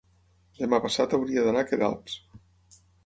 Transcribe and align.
demà 0.61 0.79
passat 0.85 1.13
hauria 1.17 1.43
d'anar 1.49 1.63
a 1.67 1.67
Queralbs. 1.73 2.17